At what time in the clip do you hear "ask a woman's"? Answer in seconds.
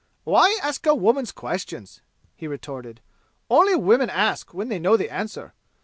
0.63-1.31